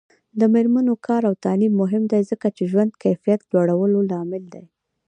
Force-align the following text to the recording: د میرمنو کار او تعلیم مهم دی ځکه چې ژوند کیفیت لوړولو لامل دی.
د 0.39 0.41
میرمنو 0.53 0.93
کار 1.07 1.21
او 1.29 1.33
تعلیم 1.45 1.73
مهم 1.81 2.03
دی 2.11 2.21
ځکه 2.31 2.47
چې 2.55 2.63
ژوند 2.71 2.91
کیفیت 3.03 3.41
لوړولو 3.53 3.99
لامل 4.11 4.43
دی. 4.53 4.65